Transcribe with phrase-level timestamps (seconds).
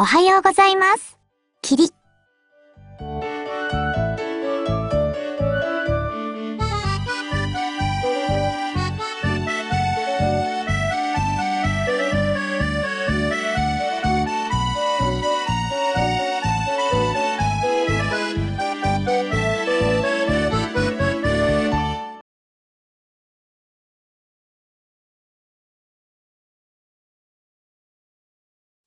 [0.00, 1.18] おはようございます。
[1.60, 1.97] 霧。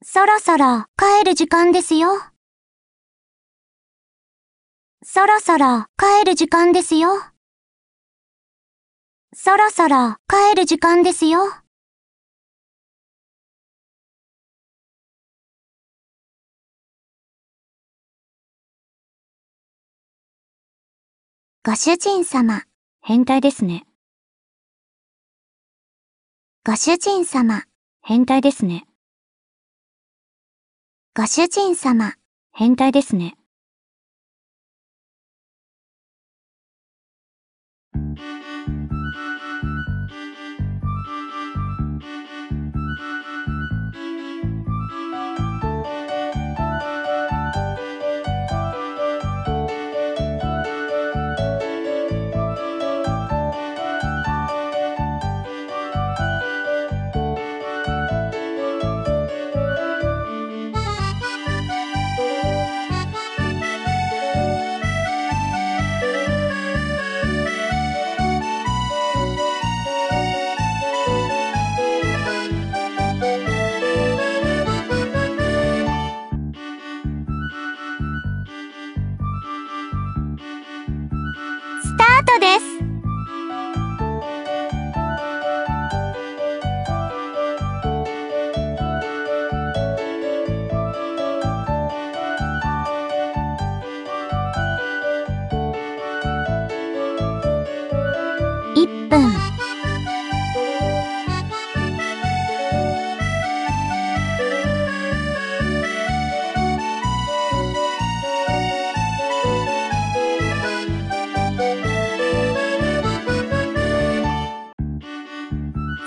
[0.03, 2.09] そろそろ帰る時間ですよ。
[5.03, 7.09] そろそろ帰る時間ですよ。
[9.35, 11.41] そろそろ帰る時間ですよ。
[21.63, 22.63] ご主人様、
[23.01, 23.85] 変態ですね。
[26.65, 27.65] ご主人様、
[28.01, 28.87] 変態ですね。
[31.13, 32.13] ご主人様。
[32.53, 33.35] 変態ですね。
[82.33, 82.70] トです。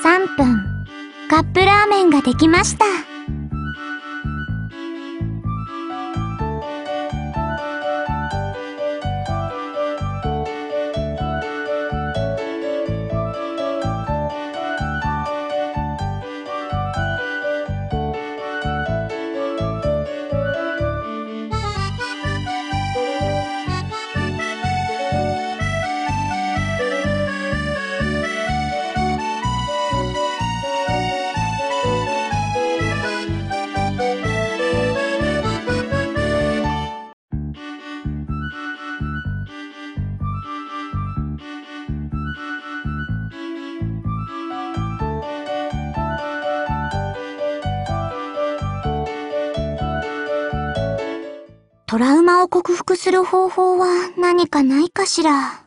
[0.04, 0.86] 3分、
[1.30, 2.84] カップラーメンができました。
[51.94, 53.86] トラウマを克服する方法は
[54.18, 55.64] 何かないかしら？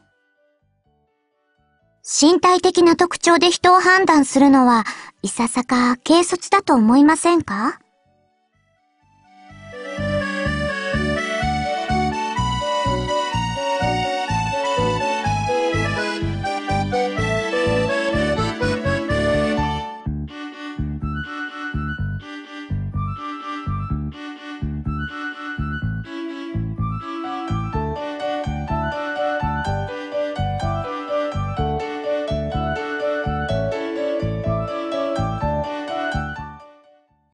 [2.04, 4.84] 身体的な特徴で人を判断するのは、
[5.22, 7.80] いささか軽率だと思いませんか？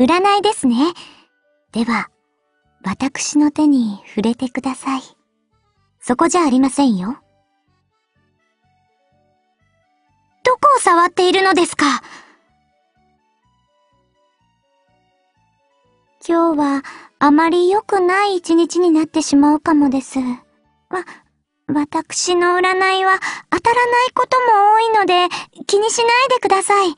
[0.03, 0.93] 占いですね。
[1.71, 2.09] では、
[2.83, 5.01] 私の手に触れてください。
[6.01, 7.19] そこじゃありませんよ。
[10.43, 11.85] どこを触っているのですか？
[16.27, 16.83] 今日は
[17.19, 20.19] あまり良くない一日になってしまうかもです。
[20.19, 20.35] わ、
[21.67, 23.19] 私の占いは
[23.49, 25.29] 当たらないことも多いので
[25.65, 26.93] 気にしないでください。